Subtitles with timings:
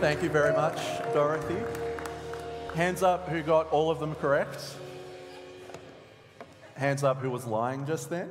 [0.00, 0.78] Thank you very much,
[1.12, 1.56] Dorothy.
[2.76, 4.76] Hands up who got all of them correct.
[6.74, 8.30] Hands up who was lying just then.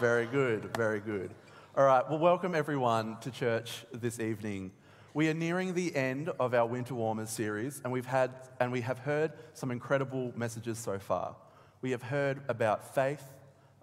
[0.00, 1.30] Very good, very good.
[1.76, 4.72] All right, well, welcome everyone to church this evening.
[5.14, 8.80] We are nearing the end of our Winter Warmers series, and we've had and we
[8.80, 11.36] have heard some incredible messages so far.
[11.80, 13.22] We have heard about faith,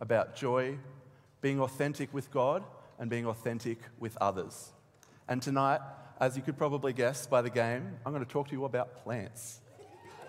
[0.01, 0.79] about joy,
[1.39, 2.65] being authentic with God,
[2.99, 4.73] and being authentic with others.
[5.29, 5.79] And tonight,
[6.19, 9.03] as you could probably guess by the game, I'm going to talk to you about
[9.03, 9.59] plants.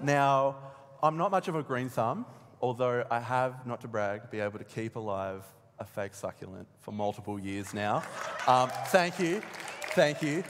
[0.00, 0.56] Now,
[1.02, 2.26] I'm not much of a green thumb,
[2.60, 5.44] although I have, not to brag, be able to keep alive
[5.78, 8.02] a fake succulent for multiple years now.
[8.46, 9.42] Um, thank you,
[9.90, 10.42] thank you.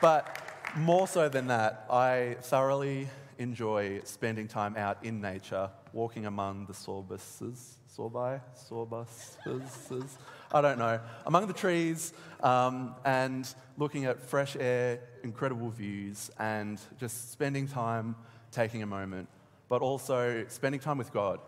[0.00, 0.36] But
[0.76, 3.08] more so than that, I thoroughly
[3.38, 10.10] enjoy spending time out in nature, walking among the sorbuses, sorbi, sorbuses,
[10.52, 16.78] I don't know, among the trees um, and looking at fresh air, incredible views, and
[17.00, 18.14] just spending time
[18.52, 19.28] taking a moment,
[19.70, 21.40] but also spending time with God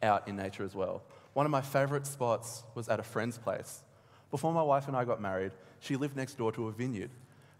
[0.00, 1.02] out in nature as well.
[1.34, 3.82] One of my favorite spots was at a friend's place.
[4.30, 7.10] Before my wife and I got married, she lived next door to a vineyard.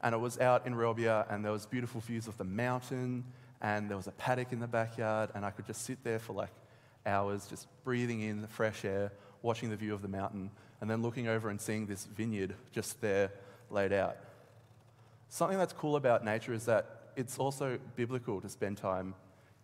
[0.03, 3.25] And it was out in Relbia, and there was beautiful views of the mountain,
[3.61, 6.33] and there was a paddock in the backyard, and I could just sit there for
[6.33, 6.51] like
[7.07, 11.03] hours, just breathing in the fresh air, watching the view of the mountain, and then
[11.03, 13.33] looking over and seeing this vineyard just there
[13.71, 14.17] laid out.
[15.29, 19.15] Something that's cool about nature is that it's also biblical to spend time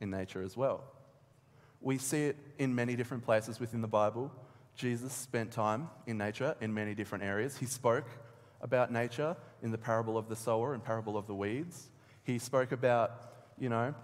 [0.00, 0.84] in nature as well.
[1.80, 4.30] We see it in many different places within the Bible.
[4.74, 7.56] Jesus spent time in nature in many different areas.
[7.56, 8.06] He spoke
[8.60, 11.90] about nature in the parable of the sower and parable of the weeds.
[12.22, 13.94] He spoke about, you know,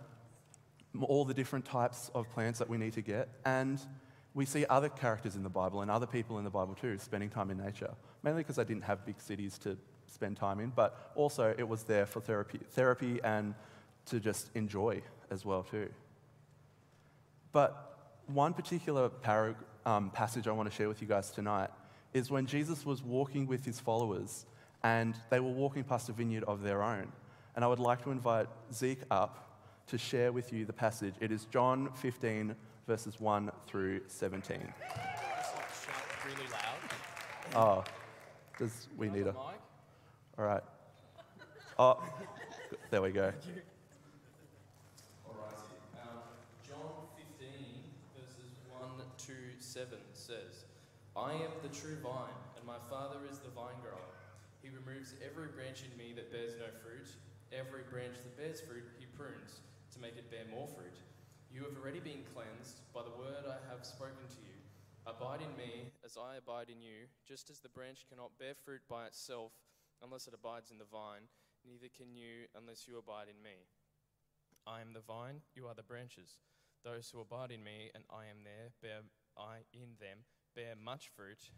[1.01, 3.29] all the different types of plants that we need to get.
[3.45, 3.81] And
[4.35, 7.31] we see other characters in the Bible and other people in the Bible too spending
[7.31, 7.91] time in nature,
[8.23, 11.85] mainly because they didn't have big cities to spend time in, but also it was
[11.85, 13.55] there for therapy, therapy and
[14.07, 15.89] to just enjoy as well too.
[17.53, 19.11] But one particular
[19.85, 21.71] um, passage I want to share with you guys tonight
[22.15, 24.47] is when Jesus was walking with his followers
[24.83, 27.13] and they were walking past a vineyard of their own.
[27.55, 29.53] And I would like to invite Zeke up
[29.89, 31.15] to share with you the passage.
[31.21, 32.55] It is John 15,
[32.87, 34.59] verses 1 through 17.
[36.25, 36.73] really loud.
[37.55, 37.85] Oh,
[38.59, 39.33] does we need a.
[39.33, 39.37] Mic?
[40.39, 40.63] All right.
[41.79, 42.03] Oh,
[42.91, 43.33] there we go.
[45.29, 45.73] Alrighty.
[46.01, 46.23] Um,
[46.67, 47.09] John
[47.39, 47.49] 15,
[48.17, 48.81] verses 1
[49.27, 50.65] to 7 says,
[51.17, 54.17] I am the true vine, and my Father is the vine grower.
[54.63, 57.09] He removes every branch in me that bears no fruit.
[57.53, 59.61] Every branch that bears fruit, he prunes
[59.93, 60.97] to make it bear more fruit.
[61.53, 64.57] You have already been cleansed by the word I have spoken to you.
[65.05, 68.81] Abide in me as I abide in you, just as the branch cannot bear fruit
[68.89, 69.53] by itself
[70.01, 71.29] unless it abides in the vine,
[71.61, 73.69] neither can you unless you abide in me.
[74.67, 76.41] I am the vine, you are the branches.
[76.85, 79.05] Those who abide in me and I am there, bear
[79.37, 80.25] I in them,
[80.57, 81.53] bear much fruit,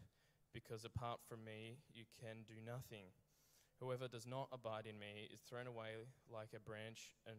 [0.53, 3.15] because apart from me you can do nothing.
[3.81, 5.97] Whoever does not abide in me is thrown away
[6.33, 7.37] like a branch and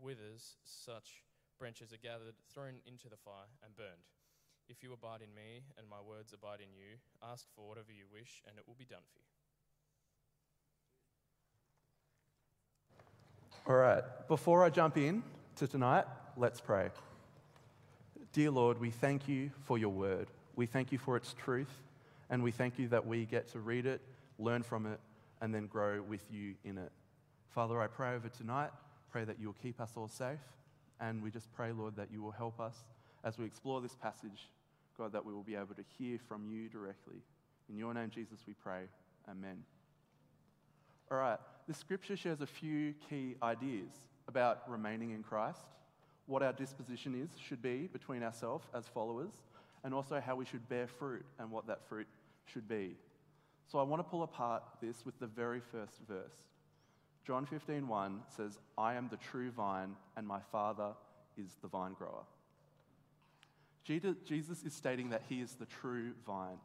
[0.00, 1.24] withers, such
[1.58, 4.08] branches are gathered, thrown into the fire, and burned.
[4.68, 8.04] If you abide in me and my words abide in you, ask for whatever you
[8.12, 9.24] wish, and it will be done for you.
[13.66, 14.02] All right.
[14.28, 15.22] Before I jump in
[15.56, 16.04] to tonight,
[16.36, 16.90] let's pray.
[18.32, 20.28] Dear Lord, we thank you for your word.
[20.56, 21.70] We thank you for its truth,
[22.30, 24.00] and we thank you that we get to read it,
[24.38, 24.98] learn from it,
[25.44, 26.90] and then grow with you in it.
[27.50, 28.70] Father, I pray over tonight,
[29.12, 30.40] pray that you will keep us all safe,
[31.00, 32.74] and we just pray, Lord, that you will help us
[33.24, 34.48] as we explore this passage,
[34.96, 37.16] God, that we will be able to hear from you directly.
[37.68, 38.84] In your name, Jesus, we pray.
[39.30, 39.58] Amen.
[41.10, 41.38] All right,
[41.68, 43.92] the scripture shares a few key ideas
[44.28, 45.60] about remaining in Christ,
[46.24, 49.34] what our disposition is, should be between ourselves as followers,
[49.84, 52.06] and also how we should bear fruit and what that fruit
[52.46, 52.96] should be.
[53.66, 56.48] So I want to pull apart this with the very first verse.
[57.24, 60.94] John 15:1 says, "I am the true vine and my Father
[61.36, 62.26] is the vine grower."
[63.84, 66.60] Jesus is stating that he is the true vine.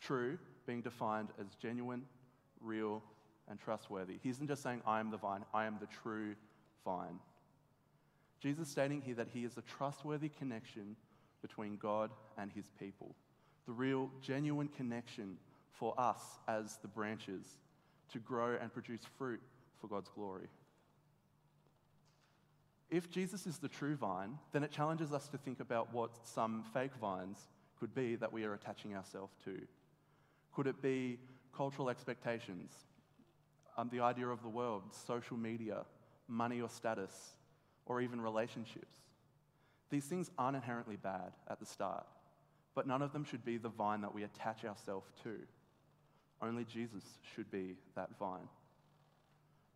[0.00, 2.06] True being defined as genuine,
[2.60, 3.02] real,
[3.48, 4.18] and trustworthy.
[4.18, 6.34] He isn't just saying, I am the vine, I am the true
[6.84, 7.20] vine.
[8.40, 10.96] Jesus stating here that he is a trustworthy connection
[11.42, 13.14] between God and his people.
[13.66, 15.38] The real, genuine connection
[15.78, 17.44] for us as the branches
[18.12, 19.40] to grow and produce fruit
[19.80, 20.48] for God's glory.
[22.90, 26.64] If Jesus is the true vine, then it challenges us to think about what some
[26.72, 27.38] fake vines
[27.80, 29.60] could be that we are attaching ourselves to.
[30.54, 31.18] Could it be
[31.56, 32.72] cultural expectations?
[33.76, 35.84] um, the idea of the world, social media,
[36.28, 37.12] money or status,
[37.86, 38.96] or even relationships.
[39.90, 42.06] These things aren't inherently bad at the start,
[42.74, 45.36] but none of them should be the vine that we attach ourselves to.
[46.44, 47.02] Only Jesus
[47.34, 48.48] should be that vine.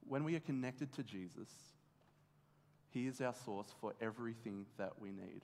[0.06, 1.48] When we are connected to Jesus,
[2.90, 5.42] He is our source for everything that we need.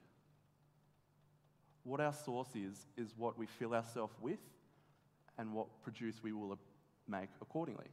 [1.83, 4.39] What our source is, is what we fill ourselves with
[5.37, 6.57] and what produce we will
[7.07, 7.87] make accordingly.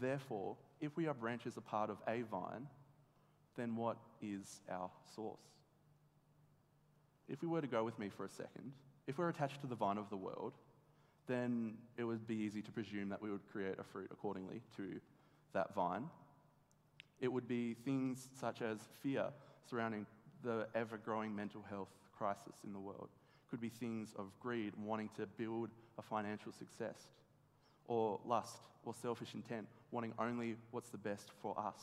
[0.00, 2.66] Therefore, if we are branches a part of a vine,
[3.56, 5.40] then what is our source?
[7.28, 8.72] If we were to go with me for a second,
[9.06, 10.54] if we're attached to the vine of the world,
[11.30, 15.00] then it would be easy to presume that we would create a fruit accordingly to
[15.52, 16.08] that vine.
[17.20, 19.26] It would be things such as fear
[19.68, 20.06] surrounding
[20.42, 23.08] the ever growing mental health crisis in the world.
[23.46, 26.96] It could be things of greed, wanting to build a financial success,
[27.86, 31.80] or lust or selfish intent, wanting only what's the best for us.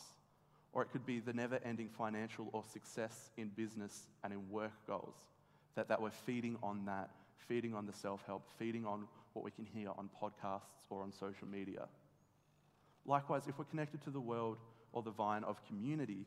[0.73, 4.73] Or it could be the never ending financial or success in business and in work
[4.87, 5.15] goals,
[5.75, 7.11] that, that we're feeding on that,
[7.47, 11.11] feeding on the self help, feeding on what we can hear on podcasts or on
[11.11, 11.87] social media.
[13.05, 14.57] Likewise, if we're connected to the world
[14.91, 16.25] or the vine of community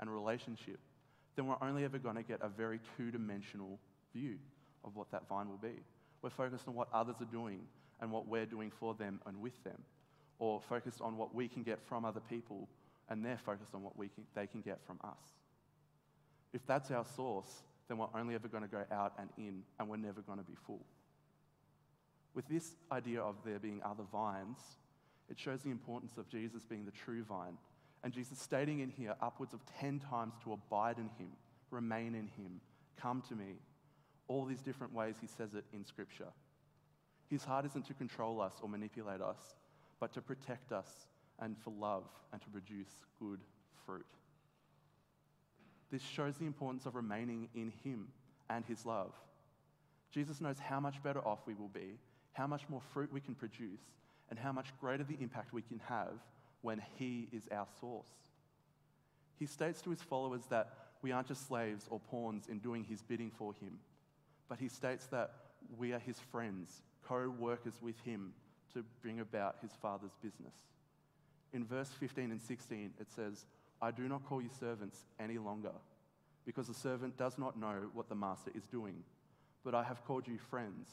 [0.00, 0.78] and relationship,
[1.36, 3.78] then we're only ever going to get a very two dimensional
[4.12, 4.36] view
[4.84, 5.80] of what that vine will be.
[6.22, 7.60] We're focused on what others are doing
[8.00, 9.78] and what we're doing for them and with them,
[10.38, 12.68] or focused on what we can get from other people
[13.08, 15.18] and they're focused on what we can, they can get from us.
[16.52, 19.88] If that's our source, then we're only ever going to go out and in, and
[19.88, 20.84] we're never going to be full.
[22.34, 24.58] With this idea of there being other vines,
[25.30, 27.56] it shows the importance of Jesus being the true vine.
[28.04, 31.32] And Jesus stating in here upwards of 10 times to abide in him,
[31.70, 32.60] remain in him,
[33.00, 33.56] come to me.
[34.28, 36.28] All these different ways he says it in Scripture.
[37.28, 39.54] His heart isn't to control us or manipulate us,
[40.00, 40.88] but to protect us
[41.40, 43.40] and for love and to produce good
[43.84, 44.06] fruit.
[45.90, 48.08] This shows the importance of remaining in him
[48.50, 49.12] and his love.
[50.10, 51.98] Jesus knows how much better off we will be,
[52.32, 53.80] how much more fruit we can produce,
[54.30, 56.12] and how much greater the impact we can have
[56.62, 58.08] when He is our source.
[59.38, 60.70] He states to His followers that
[61.02, 63.78] we aren't just slaves or pawns in doing His bidding for Him,
[64.48, 65.32] but He states that
[65.78, 68.32] we are His friends, co workers with Him
[68.74, 70.54] to bring about His Father's business.
[71.52, 73.46] In verse 15 and 16, it says,
[73.80, 75.72] I do not call you servants any longer,
[76.44, 79.04] because the servant does not know what the master is doing,
[79.64, 80.88] but I have called you friends,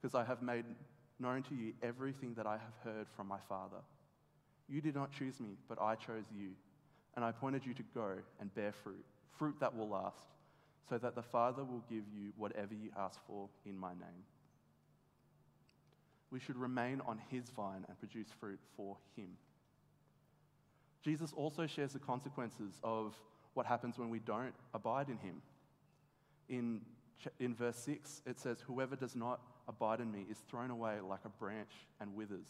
[0.00, 0.64] because I have made
[1.18, 3.78] known to you everything that I have heard from my Father.
[4.68, 6.50] You did not choose me, but I chose you,
[7.16, 9.04] and I appointed you to go and bear fruit,
[9.38, 10.26] fruit that will last,
[10.88, 14.24] so that the Father will give you whatever you ask for in my name.
[16.30, 19.28] We should remain on his vine and produce fruit for him.
[21.02, 23.14] Jesus also shares the consequences of
[23.54, 25.42] what happens when we don't abide in him.
[26.48, 26.80] In,
[27.38, 31.24] in verse 6, it says, Whoever does not abide in me is thrown away like
[31.24, 32.46] a branch and withers.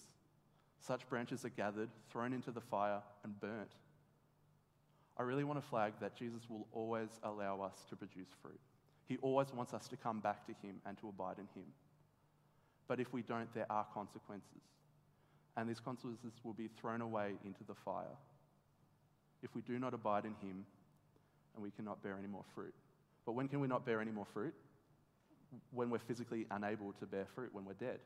[0.81, 3.73] Such branches are gathered, thrown into the fire, and burnt.
[5.17, 8.61] I really want to flag that Jesus will always allow us to produce fruit.
[9.07, 11.67] He always wants us to come back to Him and to abide in Him.
[12.87, 14.63] But if we don't, there are consequences.
[15.57, 18.17] And these consequences will be thrown away into the fire
[19.43, 20.65] if we do not abide in Him
[21.55, 22.75] and we cannot bear any more fruit.
[23.27, 24.55] But when can we not bear any more fruit?
[25.73, 28.01] when we're physically unable to bear fruit, when we're dead.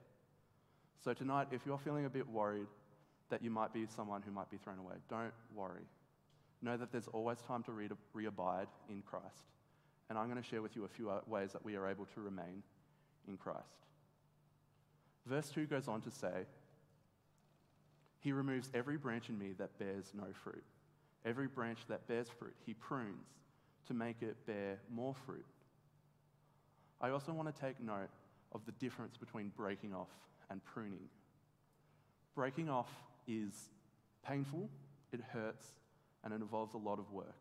[1.05, 2.69] So, tonight, if you're feeling a bit worried
[3.31, 5.83] that you might be someone who might be thrown away, don't worry.
[6.61, 9.45] Know that there's always time to re abide in Christ.
[10.09, 12.07] And I'm going to share with you a few uh, ways that we are able
[12.15, 12.63] to remain
[13.27, 13.87] in Christ.
[15.27, 16.47] Verse 2 goes on to say,
[18.21, 20.63] He removes every branch in me that bears no fruit.
[21.25, 23.29] Every branch that bears fruit, He prunes
[23.87, 25.45] to make it bear more fruit.
[27.01, 28.11] I also want to take note
[28.53, 30.11] of the difference between breaking off
[30.51, 31.09] and pruning.
[32.35, 32.91] Breaking off
[33.27, 33.71] is
[34.27, 34.69] painful,
[35.13, 35.67] it hurts,
[36.25, 37.35] and it involves a lot of work.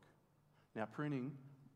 [0.75, 1.31] Now, pruning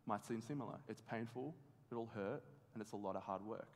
[0.06, 0.76] might seem similar.
[0.90, 1.54] It's painful,
[1.92, 2.42] it'll hurt,
[2.74, 3.68] and it's a lot of hard work.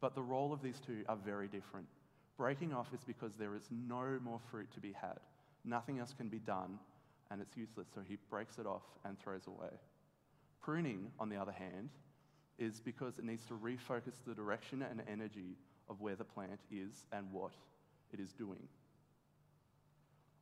[0.00, 1.86] But the role of these two are very different.
[2.36, 5.18] Breaking off is because there is no more fruit to be had.
[5.64, 6.78] Nothing else can be done,
[7.32, 9.70] and it's useless, so he breaks it off and throws away.
[10.60, 11.88] Pruning, on the other hand,
[12.58, 15.56] is because it needs to refocus the direction and energy
[15.88, 17.52] of where the plant is and what
[18.12, 18.68] it is doing.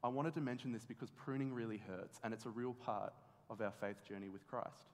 [0.02, 3.12] I wanted to mention this because pruning really hurts, and it's a real part
[3.48, 4.88] of our faith journey with Christ.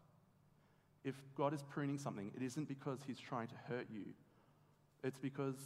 [1.03, 4.05] If God is pruning something, it isn't because He's trying to hurt you,
[5.03, 5.57] it's because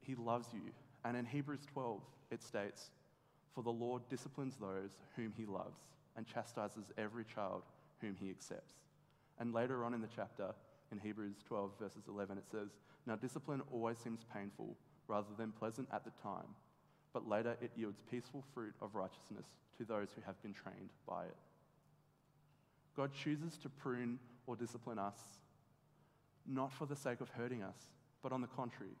[0.00, 0.72] He loves you.
[1.04, 2.00] And in Hebrews 12,
[2.32, 2.90] it states,
[3.56, 5.80] For the Lord disciplines those whom he loves
[6.14, 7.62] and chastises every child
[8.02, 8.74] whom he accepts.
[9.38, 10.54] And later on in the chapter,
[10.92, 12.68] in Hebrews 12, verses 11, it says,
[13.06, 14.76] Now discipline always seems painful
[15.08, 16.54] rather than pleasant at the time,
[17.14, 19.46] but later it yields peaceful fruit of righteousness
[19.78, 21.36] to those who have been trained by it.
[22.94, 25.18] God chooses to prune or discipline us
[26.46, 27.88] not for the sake of hurting us,
[28.22, 28.92] but on the contrary,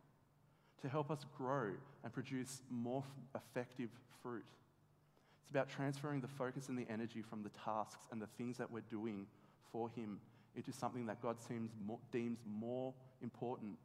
[0.82, 1.70] to help us grow
[2.04, 3.02] and produce more
[3.34, 3.90] effective
[4.22, 4.44] fruit.
[5.42, 8.70] It's about transferring the focus and the energy from the tasks and the things that
[8.70, 9.26] we're doing
[9.70, 10.18] for Him
[10.56, 12.92] into something that God seems more, deems more
[13.22, 13.76] important,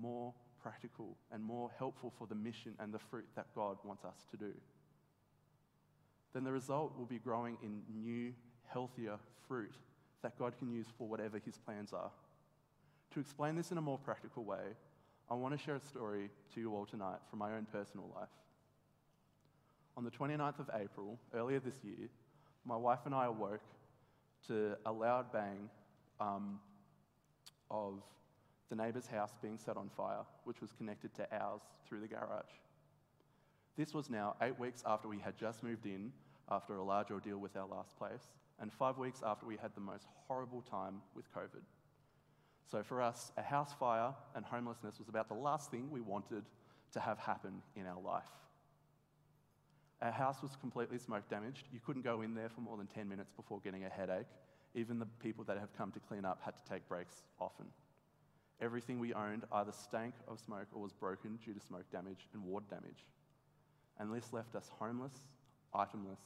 [0.00, 0.32] more
[0.62, 4.36] practical, and more helpful for the mission and the fruit that God wants us to
[4.36, 4.52] do.
[6.34, 8.32] Then the result will be growing in new,
[8.66, 9.74] healthier fruit
[10.22, 12.10] that God can use for whatever His plans are.
[13.14, 14.74] To explain this in a more practical way,
[15.30, 18.30] I want to share a story to you all tonight from my own personal life.
[19.96, 22.08] On the 29th of April, earlier this year,
[22.64, 23.60] my wife and I awoke
[24.46, 25.68] to a loud bang
[26.18, 26.58] um,
[27.70, 28.02] of
[28.70, 32.54] the neighbour's house being set on fire, which was connected to ours through the garage.
[33.76, 36.10] This was now eight weeks after we had just moved in
[36.50, 38.30] after a large ordeal with our last place,
[38.60, 41.62] and five weeks after we had the most horrible time with COVID.
[42.70, 46.44] So for us, a house fire and homelessness was about the last thing we wanted
[46.92, 48.28] to have happen in our life.
[50.02, 51.66] Our house was completely smoke damaged.
[51.72, 54.26] You couldn't go in there for more than 10 minutes before getting a headache.
[54.74, 57.66] Even the people that have come to clean up had to take breaks often.
[58.60, 62.44] Everything we owned either stank of smoke or was broken due to smoke damage and
[62.44, 63.06] water damage.
[63.98, 65.14] And this left us homeless,
[65.74, 66.20] itemless,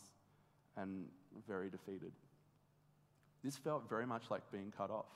[0.77, 1.07] and
[1.47, 2.13] very defeated.
[3.45, 5.07] This felt very much like being cut off.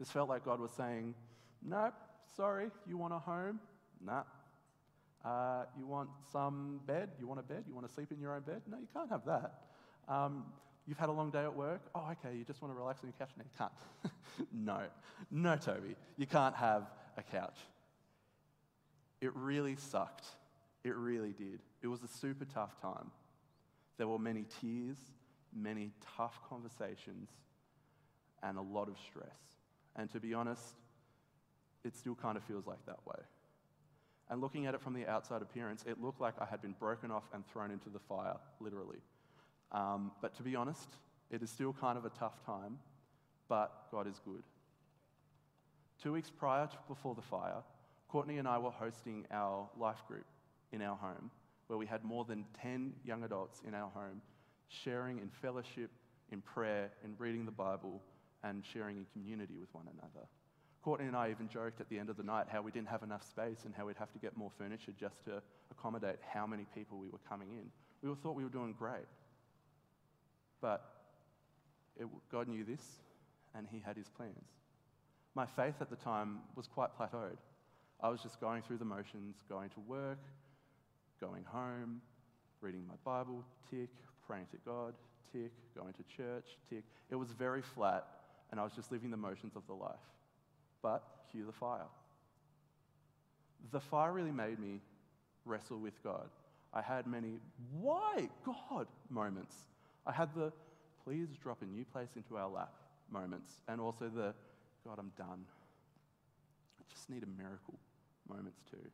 [0.00, 1.14] This felt like God was saying,
[1.62, 1.92] Nope,
[2.34, 3.60] sorry, you want a home?
[4.02, 4.22] Nah.
[5.22, 7.10] Uh, you want some bed?
[7.20, 7.64] You want a bed?
[7.68, 8.62] You want to sleep in your own bed?
[8.66, 9.60] No, you can't have that.
[10.08, 10.46] Um,
[10.86, 11.82] you've had a long day at work?
[11.94, 13.30] Oh, okay, you just want to relax on your couch?
[13.36, 13.72] No, you can't.
[15.30, 17.58] no, no, Toby, you can't have a couch.
[19.20, 20.24] It really sucked.
[20.82, 21.60] It really did.
[21.82, 23.10] It was a super tough time.
[23.98, 24.96] There were many tears,
[25.54, 27.28] many tough conversations,
[28.42, 29.59] and a lot of stress.
[29.96, 30.76] And to be honest,
[31.84, 33.20] it still kind of feels like that way.
[34.28, 37.10] And looking at it from the outside appearance, it looked like I had been broken
[37.10, 38.98] off and thrown into the fire, literally.
[39.72, 40.88] Um, but to be honest,
[41.30, 42.78] it is still kind of a tough time,
[43.48, 44.42] but God is good.
[46.02, 47.62] Two weeks prior to before the fire,
[48.08, 50.26] Courtney and I were hosting our life group
[50.72, 51.30] in our home,
[51.66, 54.22] where we had more than 10 young adults in our home
[54.68, 55.90] sharing in fellowship,
[56.30, 58.00] in prayer, in reading the Bible,
[58.42, 60.26] and sharing in community with one another.
[60.82, 63.02] Courtney and I even joked at the end of the night how we didn't have
[63.02, 66.64] enough space and how we'd have to get more furniture just to accommodate how many
[66.74, 67.70] people we were coming in.
[68.02, 69.06] We all thought we were doing great.
[70.62, 70.82] But
[71.98, 72.82] it, God knew this
[73.54, 74.48] and He had His plans.
[75.34, 77.36] My faith at the time was quite plateaued.
[78.00, 80.24] I was just going through the motions, going to work,
[81.20, 82.00] going home,
[82.62, 83.90] reading my Bible, tick,
[84.26, 84.94] praying to God,
[85.30, 86.84] tick, going to church, tick.
[87.10, 88.06] It was very flat
[88.50, 89.94] and I was just living the motions of the life.
[90.82, 91.86] But cue the fire.
[93.72, 94.80] The fire really made me
[95.44, 96.28] wrestle with God.
[96.72, 97.38] I had many,
[97.78, 99.56] why God moments.
[100.06, 100.52] I had the,
[101.04, 102.72] please drop a new place into our lap
[103.10, 104.32] moments, and also the,
[104.86, 105.44] God, I'm done.
[106.78, 107.78] I just need a miracle
[108.28, 108.90] moments too.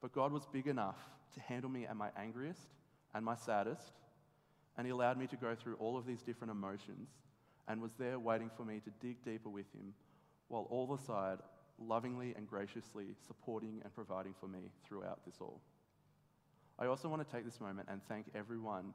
[0.00, 0.98] But God was big enough
[1.34, 2.68] to handle me at my angriest
[3.14, 3.92] and my saddest,
[4.78, 7.08] and He allowed me to go through all of these different emotions
[7.68, 9.94] and was there waiting for me to dig deeper with him,
[10.48, 11.38] while all the side
[11.78, 15.60] lovingly and graciously supporting and providing for me throughout this all.
[16.78, 18.92] I also want to take this moment and thank everyone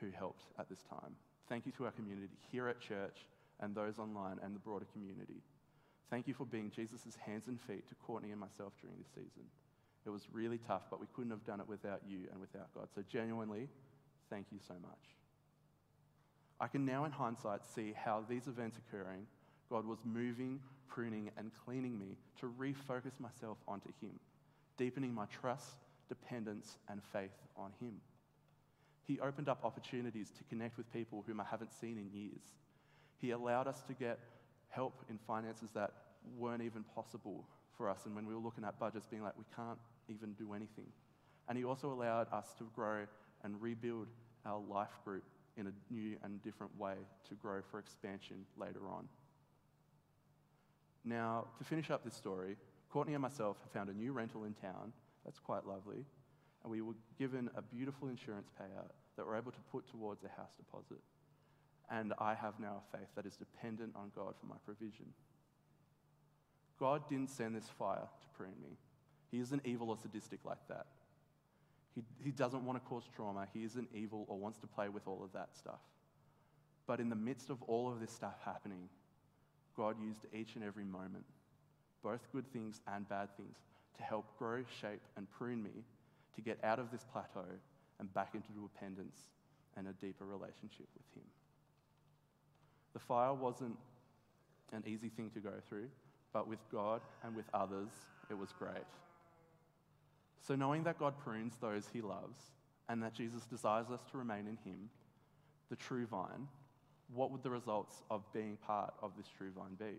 [0.00, 1.14] who helped at this time.
[1.48, 3.26] Thank you to our community here at church
[3.60, 5.42] and those online and the broader community.
[6.10, 9.44] Thank you for being Jesus' hands and feet to Courtney and myself during this season.
[10.06, 12.88] It was really tough, but we couldn't have done it without you and without God.
[12.94, 13.68] So, genuinely,
[14.30, 15.17] thank you so much.
[16.60, 19.26] I can now, in hindsight, see how these events occurring,
[19.70, 24.18] God was moving, pruning, and cleaning me to refocus myself onto Him,
[24.76, 25.76] deepening my trust,
[26.08, 28.00] dependence, and faith on Him.
[29.06, 32.42] He opened up opportunities to connect with people whom I haven't seen in years.
[33.20, 34.18] He allowed us to get
[34.70, 35.92] help in finances that
[36.36, 37.44] weren't even possible
[37.76, 38.00] for us.
[38.04, 40.86] And when we were looking at budgets, being like, we can't even do anything.
[41.48, 43.06] And He also allowed us to grow
[43.44, 44.08] and rebuild
[44.44, 45.22] our life group
[45.58, 46.94] in a new and different way
[47.28, 49.08] to grow for expansion later on.
[51.04, 52.56] Now, to finish up this story,
[52.90, 54.92] Courtney and myself have found a new rental in town.
[55.24, 56.04] That's quite lovely.
[56.62, 60.28] And we were given a beautiful insurance payout that we're able to put towards a
[60.28, 61.02] house deposit.
[61.90, 65.06] And I have now a faith that is dependent on God for my provision.
[66.78, 68.76] God didn't send this fire to prune me.
[69.30, 70.86] He isn't evil or sadistic like that.
[71.94, 73.46] He, he doesn't want to cause trauma.
[73.52, 75.80] He isn't evil or wants to play with all of that stuff.
[76.86, 78.88] But in the midst of all of this stuff happening,
[79.76, 81.24] God used each and every moment,
[82.02, 83.56] both good things and bad things,
[83.96, 85.84] to help grow, shape, and prune me
[86.34, 87.46] to get out of this plateau
[88.00, 89.18] and back into dependence
[89.76, 91.28] and a deeper relationship with Him.
[92.92, 93.76] The fire wasn't
[94.72, 95.88] an easy thing to go through,
[96.32, 97.90] but with God and with others,
[98.30, 98.84] it was great.
[100.40, 102.38] So, knowing that God prunes those He loves
[102.88, 104.88] and that Jesus desires us to remain in Him,
[105.68, 106.48] the true vine,
[107.12, 109.98] what would the results of being part of this true vine be?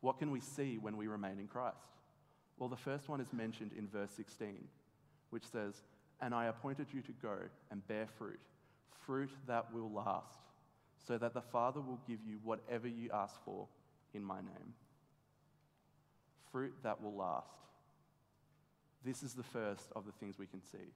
[0.00, 1.76] What can we see when we remain in Christ?
[2.58, 4.56] Well, the first one is mentioned in verse 16,
[5.30, 5.82] which says,
[6.20, 7.36] And I appointed you to go
[7.70, 8.40] and bear fruit,
[9.06, 10.38] fruit that will last,
[11.06, 13.66] so that the Father will give you whatever you ask for
[14.14, 14.74] in my name.
[16.50, 17.46] Fruit that will last.
[19.04, 20.92] This is the first of the things we can see.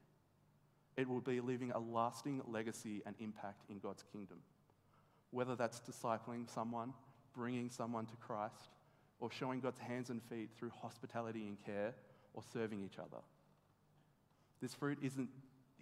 [0.96, 4.38] It will be leaving a lasting legacy and impact in God's kingdom.
[5.30, 6.94] Whether that's discipling someone,
[7.34, 8.70] bringing someone to Christ,
[9.20, 11.94] or showing God's hands and feet through hospitality and care,
[12.34, 13.22] or serving each other.
[14.60, 15.28] This fruit isn't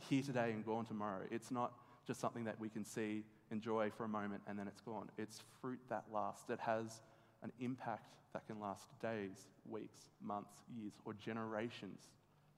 [0.08, 1.22] here today and gone tomorrow.
[1.30, 1.72] It's not
[2.06, 5.10] just something that we can see, enjoy for a moment, and then it's gone.
[5.18, 7.00] It's fruit that lasts, It has
[7.44, 12.00] an impact that can last days, weeks, months, years, or generations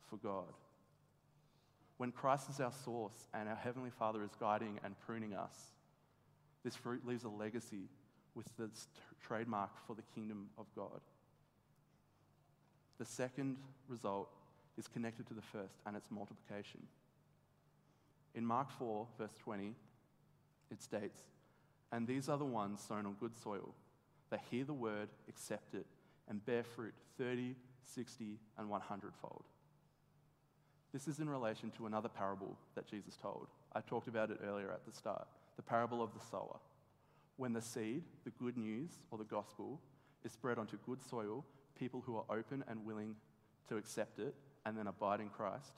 [0.09, 0.55] for God.
[1.99, 5.55] When Christ is our source and our Heavenly Father is guiding and pruning us,
[6.65, 7.89] this fruit leaves a legacy
[8.35, 8.71] with the
[9.21, 11.01] trademark for the kingdom of God.
[12.99, 13.57] The second
[13.89, 14.29] result
[14.79, 16.81] is connected to the first, and it's multiplication.
[18.35, 19.75] In Mark 4, verse 20,
[20.71, 21.21] it states,
[21.93, 23.75] And these are the ones sown on good soil.
[24.31, 25.87] They hear the word, accept it,
[26.29, 27.55] and bear fruit 30,
[27.95, 29.45] 60, and 100 fold.
[30.93, 33.49] This is in relation to another parable that Jesus told.
[33.73, 36.59] I talked about it earlier at the start the parable of the sower.
[37.37, 39.81] When the seed, the good news or the gospel,
[40.25, 41.45] is spread onto good soil,
[41.79, 43.17] people who are open and willing
[43.69, 44.35] to accept it
[44.65, 45.73] and then abide in Christ,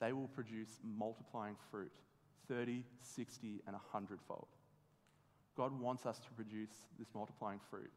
[0.00, 1.92] they will produce multiplying fruit
[2.48, 4.46] 30, 60, and 100 fold.
[5.58, 7.90] God wants us to produce this multiplying fruit.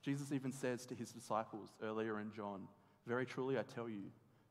[0.00, 2.68] Jesus even says to his disciples earlier in John,
[3.04, 4.04] Very truly I tell you,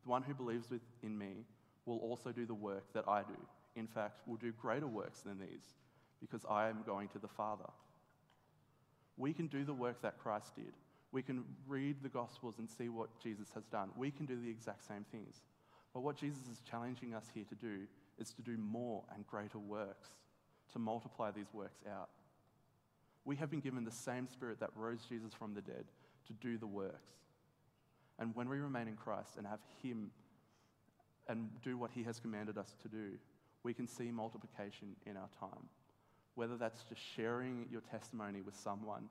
[0.03, 0.67] the one who believes
[1.01, 1.45] in me
[1.85, 3.37] will also do the work that I do.
[3.77, 5.77] In fact, will do greater works than these,
[6.19, 7.69] because I am going to the Father.
[9.15, 10.73] We can do the work that Christ did.
[11.13, 13.89] We can read the Gospels and see what Jesus has done.
[13.95, 15.41] We can do the exact same things.
[15.93, 17.87] But what Jesus is challenging us here to do
[18.19, 20.09] is to do more and greater works,
[20.73, 22.09] to multiply these works out.
[23.29, 25.85] We have been given the same Spirit that rose Jesus from the dead
[26.25, 27.13] to do the works.
[28.17, 30.09] And when we remain in Christ and have Him
[31.27, 33.19] and do what He has commanded us to do,
[33.61, 35.67] we can see multiplication in our time.
[36.33, 39.09] Whether that's just sharing your testimony with someone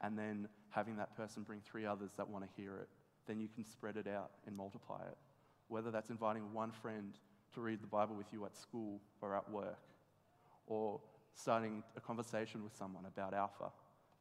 [0.00, 2.88] and then having that person bring three others that want to hear it,
[3.26, 5.18] then you can spread it out and multiply it.
[5.68, 7.12] Whether that's inviting one friend
[7.52, 9.76] to read the Bible with you at school or at work,
[10.66, 11.00] or
[11.34, 13.70] starting a conversation with someone about Alpha.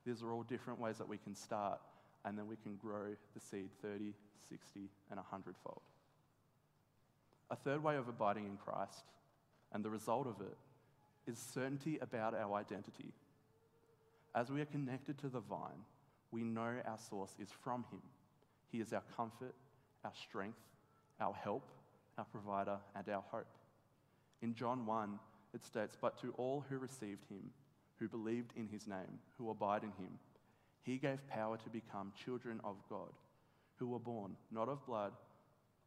[0.05, 1.79] These are all different ways that we can start,
[2.25, 4.13] and then we can grow the seed 30,
[4.49, 5.81] 60, and 100 fold.
[7.49, 9.03] A third way of abiding in Christ,
[9.73, 10.57] and the result of it,
[11.27, 13.13] is certainty about our identity.
[14.33, 15.85] As we are connected to the vine,
[16.31, 18.01] we know our source is from Him.
[18.71, 19.53] He is our comfort,
[20.05, 20.57] our strength,
[21.19, 21.67] our help,
[22.17, 23.53] our provider, and our hope.
[24.41, 25.19] In John 1,
[25.53, 27.51] it states, But to all who received him,
[27.99, 30.19] who believed in his name, who abide in him,
[30.83, 33.13] he gave power to become children of God,
[33.77, 35.13] who were born not of blood,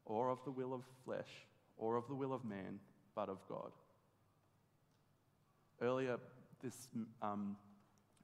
[0.04, 1.46] or of the will of flesh,
[1.76, 2.78] or of the will of man,
[3.14, 3.70] but of God.
[5.80, 6.18] Earlier
[6.62, 6.88] this
[7.20, 7.56] um,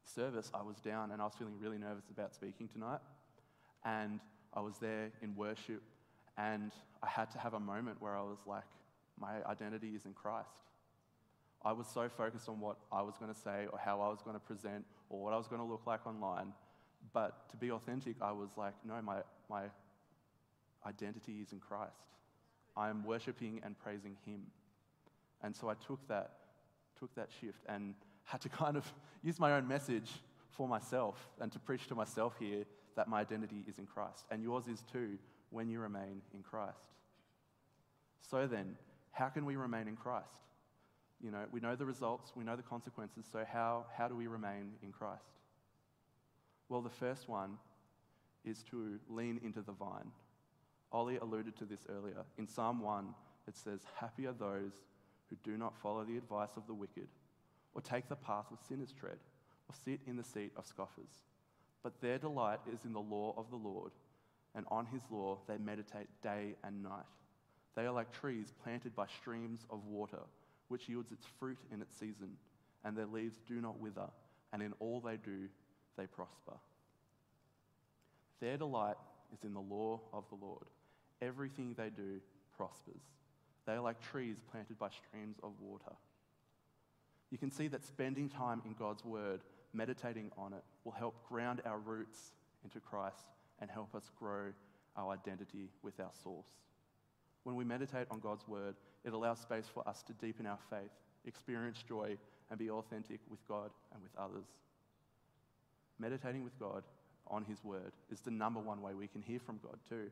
[0.04, 3.00] service, I was down and I was feeling really nervous about speaking tonight.
[3.84, 4.20] And
[4.54, 5.82] I was there in worship,
[6.36, 6.72] and
[7.02, 8.64] I had to have a moment where I was like,
[9.18, 10.48] my identity is in Christ.
[11.62, 14.22] I was so focused on what I was going to say or how I was
[14.22, 16.52] going to present or what I was going to look like online.
[17.12, 19.18] But to be authentic, I was like, no, my,
[19.48, 19.64] my
[20.86, 21.92] identity is in Christ.
[22.76, 24.42] I am worshiping and praising Him.
[25.42, 26.30] And so I took that,
[26.98, 27.94] took that shift and
[28.24, 28.90] had to kind of
[29.22, 30.10] use my own message
[30.50, 32.64] for myself and to preach to myself here
[32.96, 34.24] that my identity is in Christ.
[34.30, 35.18] And yours is too
[35.50, 36.94] when you remain in Christ.
[38.30, 38.76] So then,
[39.12, 40.26] how can we remain in Christ?
[41.22, 44.26] You know, we know the results, we know the consequences, so how, how do we
[44.26, 45.22] remain in Christ?
[46.68, 47.58] Well, the first one
[48.44, 50.10] is to lean into the vine.
[50.92, 52.24] Ollie alluded to this earlier.
[52.38, 53.14] In Psalm 1,
[53.46, 54.72] it says, Happy are those
[55.28, 57.08] who do not follow the advice of the wicked,
[57.74, 59.18] or take the path of sinners tread,
[59.68, 61.24] or sit in the seat of scoffers.
[61.82, 63.92] But their delight is in the law of the Lord,
[64.54, 67.06] and on his law they meditate day and night.
[67.76, 70.18] They are like trees planted by streams of water,
[70.70, 72.30] which yields its fruit in its season,
[72.84, 74.08] and their leaves do not wither,
[74.52, 75.48] and in all they do,
[75.96, 76.56] they prosper.
[78.40, 78.96] Their delight
[79.34, 80.64] is in the law of the Lord.
[81.20, 82.20] Everything they do
[82.56, 83.02] prospers.
[83.66, 85.96] They are like trees planted by streams of water.
[87.30, 89.40] You can see that spending time in God's Word,
[89.72, 92.32] meditating on it, will help ground our roots
[92.64, 93.26] into Christ
[93.60, 94.52] and help us grow
[94.96, 96.48] our identity with our source.
[97.44, 100.90] When we meditate on God's Word, it allows space for us to deepen our faith,
[101.24, 102.16] experience joy,
[102.50, 104.46] and be authentic with God and with others.
[105.98, 106.82] Meditating with God
[107.26, 110.10] on His Word is the number one way we can hear from God, too.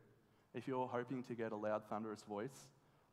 [0.55, 2.66] If you're hoping to get a loud, thunderous voice,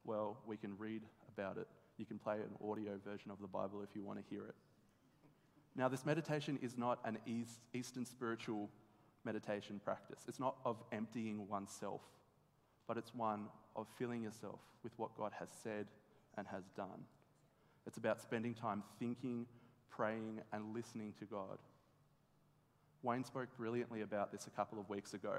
[0.03, 1.67] well, we can read about it.
[1.97, 4.55] You can play an audio version of the Bible if you want to hear it.
[5.75, 8.69] Now, this meditation is not an East, Eastern spiritual
[9.25, 10.19] meditation practice.
[10.27, 12.01] It's not of emptying oneself,
[12.87, 15.87] but it's one of filling yourself with what God has said
[16.37, 17.05] and has done.
[17.87, 19.45] It's about spending time thinking,
[19.89, 21.57] praying, and listening to God.
[23.03, 25.35] Wayne spoke brilliantly about this a couple of weeks ago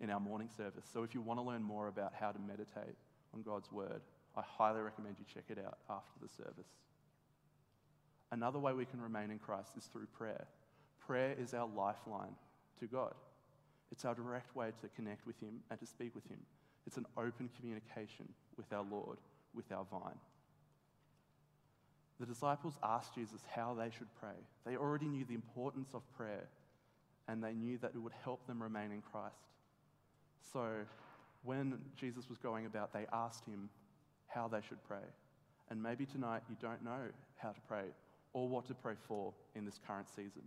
[0.00, 0.84] in our morning service.
[0.92, 2.96] So if you want to learn more about how to meditate
[3.34, 4.02] on God's Word,
[4.36, 6.68] I highly recommend you check it out after the service.
[8.30, 10.46] Another way we can remain in Christ is through prayer.
[11.06, 12.34] Prayer is our lifeline
[12.80, 13.14] to God.
[13.90, 16.40] It's our direct way to connect with Him and to speak with Him.
[16.86, 19.18] It's an open communication with our Lord,
[19.54, 20.18] with our vine.
[22.18, 24.36] The disciples asked Jesus how they should pray.
[24.64, 26.48] They already knew the importance of prayer
[27.28, 29.34] and they knew that it would help them remain in Christ.
[30.52, 30.68] So
[31.42, 33.68] when Jesus was going about, they asked him
[34.28, 35.04] how they should pray.
[35.70, 37.84] And maybe tonight you don't know how to pray
[38.32, 40.42] or what to pray for in this current season.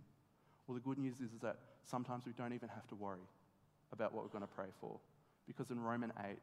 [0.66, 3.26] Well, the good news is, is that sometimes we don't even have to worry
[3.92, 4.98] about what we're going to pray for.
[5.50, 6.38] Because in Romans 8, it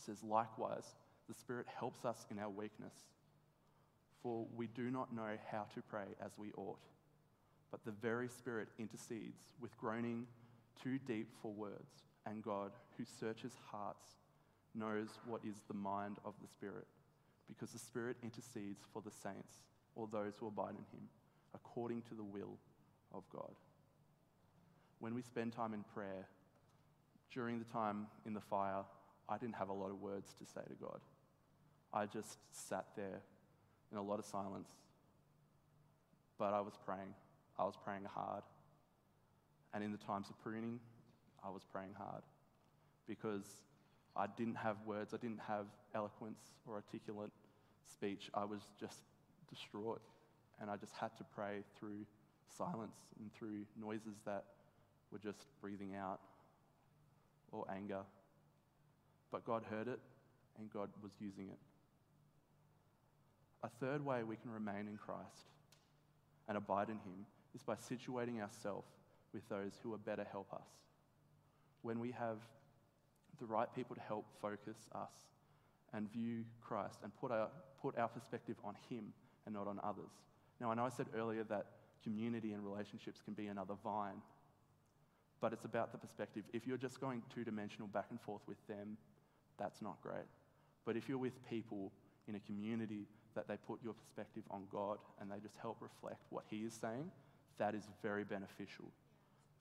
[0.00, 0.94] says, likewise,
[1.28, 2.94] the Spirit helps us in our weakness.
[4.22, 6.78] For we do not know how to pray as we ought
[7.70, 10.26] but the very Spirit intercedes with groaning
[10.82, 14.16] too deep for words, and God, who searches hearts,
[14.74, 16.86] knows what is the mind of the Spirit,
[17.48, 19.56] because the Spirit intercedes for the saints,
[19.94, 21.08] or those who abide in Him,
[21.54, 22.58] according to the will
[23.14, 23.54] of God.
[24.98, 26.26] When we spend time in prayer,
[27.32, 28.84] during the time in the fire,
[29.28, 31.00] I didn't have a lot of words to say to God.
[31.92, 33.20] I just sat there
[33.92, 34.70] in a lot of silence,
[36.38, 37.14] but I was praying.
[37.58, 38.42] I was praying hard.
[39.74, 40.80] And in the times of pruning,
[41.44, 42.22] I was praying hard
[43.06, 43.44] because
[44.16, 47.30] I didn't have words, I didn't have eloquence or articulate
[47.86, 48.30] speech.
[48.34, 49.02] I was just
[49.50, 50.02] distraught.
[50.60, 52.06] And I just had to pray through
[52.56, 54.44] silence and through noises that
[55.12, 56.20] were just breathing out
[57.52, 58.00] or anger.
[59.30, 60.00] But God heard it
[60.58, 61.58] and God was using it.
[63.62, 65.50] A third way we can remain in Christ
[66.48, 68.88] and abide in Him is by situating ourselves
[69.32, 70.68] with those who are better help us.
[71.82, 72.38] When we have
[73.38, 75.12] the right people to help focus us
[75.92, 77.48] and view Christ and put our,
[77.80, 79.12] put our perspective on Him
[79.44, 80.10] and not on others.
[80.60, 81.66] Now, I know I said earlier that
[82.02, 84.22] community and relationships can be another vine,
[85.46, 86.42] but it's about the perspective.
[86.52, 88.96] If you're just going two dimensional back and forth with them,
[89.56, 90.26] that's not great.
[90.84, 91.92] But if you're with people
[92.26, 93.06] in a community
[93.36, 96.74] that they put your perspective on God and they just help reflect what He is
[96.74, 97.12] saying,
[97.58, 98.86] that is very beneficial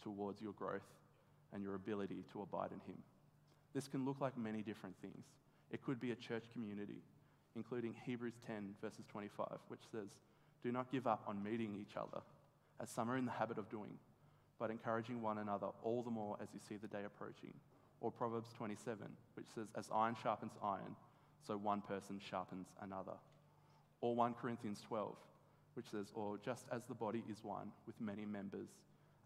[0.01, 0.89] towards your growth
[1.53, 2.97] and your ability to abide in Him.
[3.75, 5.27] This can look like many different things.
[5.69, 7.03] It could be a church community,
[7.55, 10.17] including Hebrews 10, verses 25, which says,
[10.63, 12.23] Do not give up on meeting each other,
[12.81, 13.99] as some are in the habit of doing,
[14.59, 17.53] but encouraging one another all the more as you see the day approaching.
[18.01, 20.95] Or Proverbs 27, which says, As iron sharpens iron,
[21.45, 23.13] so one person sharpens another.
[24.01, 25.15] Or 1 Corinthians 12,
[25.75, 28.69] which says, Or just as the body is one with many members,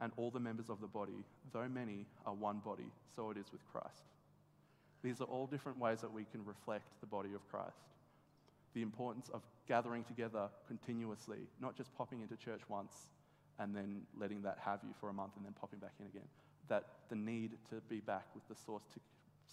[0.02, 3.52] and all the members of the body, though many, are one body, so it is
[3.52, 4.04] with Christ.
[5.04, 7.88] These are all different ways that we can reflect the body of Christ.
[8.74, 12.94] The importance of gathering together continuously, not just popping into church once
[13.60, 16.28] and then letting that have you for a month and then popping back in again.
[16.68, 19.00] That the need to be back with the source, to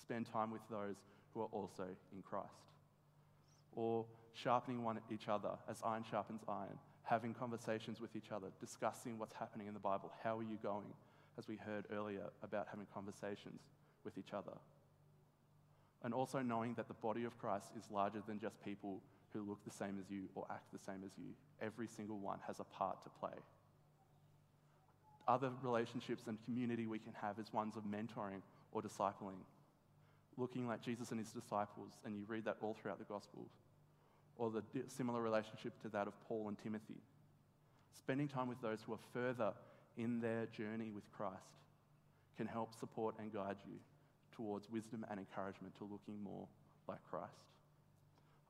[0.01, 0.97] spend time with those
[1.35, 2.71] who are also in Christ.
[3.77, 9.19] or sharpening one each other as iron sharpens iron, having conversations with each other, discussing
[9.19, 10.11] what's happening in the Bible.
[10.25, 10.93] How are you going?
[11.39, 13.61] As we heard earlier about having conversations
[14.05, 14.53] with each other.
[16.03, 19.63] And also knowing that the body of Christ is larger than just people who look
[19.65, 21.35] the same as you or act the same as you.
[21.61, 23.37] Every single one has a part to play.
[25.29, 29.41] Other relationships and community we can have is ones of mentoring or discipling,
[30.37, 33.51] looking like Jesus and his disciples, and you read that all throughout the Gospels,
[34.37, 37.01] or the similar relationship to that of Paul and Timothy.
[37.99, 39.53] Spending time with those who are further
[39.97, 41.35] in their journey with Christ
[42.37, 43.79] can help support and guide you
[44.37, 46.47] towards wisdom and encouragement to looking more
[46.87, 47.33] like Christ.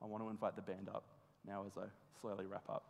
[0.01, 1.05] I want to invite the band up
[1.47, 1.85] now as I
[2.19, 2.83] slowly wrap up.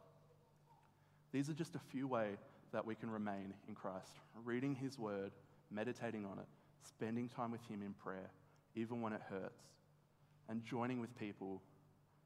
[1.32, 2.40] These are just a few ways
[2.74, 4.12] that we can remain in Christ
[4.44, 5.32] reading His Word,
[5.72, 6.46] meditating on it,
[6.88, 8.30] spending time with Him in prayer,
[8.76, 9.64] even when it hurts,
[10.50, 11.62] and joining with people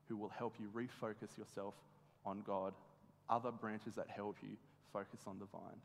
[0.08, 1.74] who will help you refocus yourself
[2.26, 2.74] on God,
[3.30, 4.58] other branches that help you
[4.92, 5.80] focus on the vine.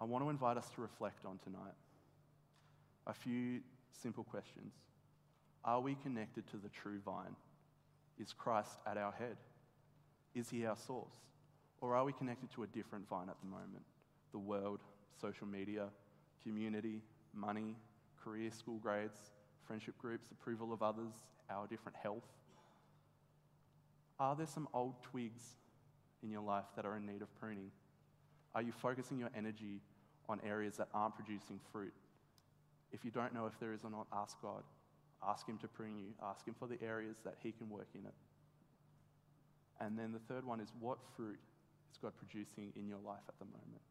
[0.00, 1.74] I want to invite us to reflect on tonight
[3.06, 3.60] a few
[4.02, 4.72] simple questions.
[5.64, 7.36] Are we connected to the true vine?
[8.18, 9.36] Is Christ at our head?
[10.34, 11.14] Is he our source?
[11.84, 13.84] Or are we connected to a different vine at the moment?
[14.32, 14.80] The world,
[15.20, 15.88] social media,
[16.42, 17.02] community,
[17.34, 17.76] money,
[18.24, 19.18] career, school grades,
[19.66, 21.12] friendship groups, approval of others,
[21.50, 22.24] our different health?
[24.18, 25.42] Are there some old twigs
[26.22, 27.70] in your life that are in need of pruning?
[28.54, 29.82] Are you focusing your energy
[30.26, 31.92] on areas that aren't producing fruit?
[32.92, 34.62] If you don't know if there is or not, ask God.
[35.22, 36.14] Ask Him to prune you.
[36.22, 38.14] Ask Him for the areas that He can work in it.
[39.80, 41.38] And then the third one is what fruit
[41.94, 43.82] is God producing in your life at the moment?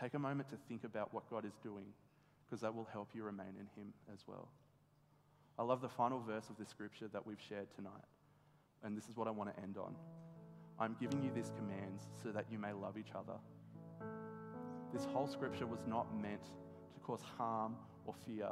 [0.00, 1.86] Take a moment to think about what God is doing
[2.46, 4.48] because that will help you remain in Him as well.
[5.58, 8.06] I love the final verse of this scripture that we've shared tonight.
[8.84, 9.94] And this is what I want to end on.
[10.78, 13.38] I'm giving you these commands so that you may love each other.
[14.92, 17.76] This whole scripture was not meant to cause harm
[18.06, 18.50] or fear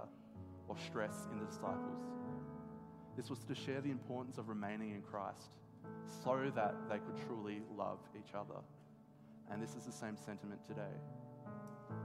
[0.68, 2.02] or stress in the disciples.
[3.16, 5.50] This was to share the importance of remaining in Christ
[6.22, 8.60] so that they could truly love each other.
[9.50, 10.94] And this is the same sentiment today.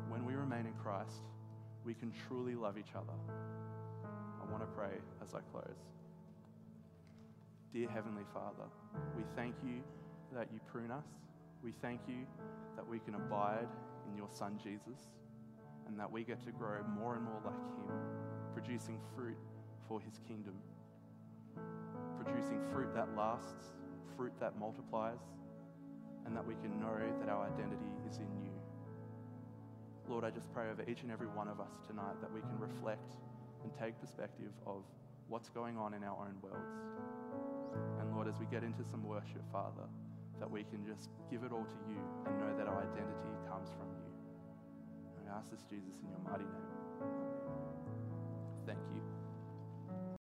[0.09, 1.21] When we remain in Christ,
[1.83, 3.13] we can truly love each other.
[4.41, 5.77] I want to pray as I close.
[7.71, 8.69] Dear Heavenly Father,
[9.15, 9.83] we thank you
[10.33, 11.05] that you prune us.
[11.63, 12.25] We thank you
[12.75, 13.67] that we can abide
[14.09, 15.11] in your Son Jesus
[15.87, 17.91] and that we get to grow more and more like Him,
[18.53, 19.37] producing fruit
[19.87, 20.55] for His kingdom,
[22.23, 23.75] producing fruit that lasts,
[24.15, 25.19] fruit that multiplies,
[26.25, 28.51] and that we can know that our identity is in you.
[30.07, 32.59] Lord, I just pray over each and every one of us tonight that we can
[32.59, 33.15] reflect
[33.63, 34.83] and take perspective of
[35.27, 36.77] what's going on in our own worlds.
[37.99, 39.89] And Lord, as we get into some worship, Father,
[40.39, 43.69] that we can just give it all to you and know that our identity comes
[43.69, 44.11] from you.
[45.19, 46.75] And ask this, Jesus, in your mighty name.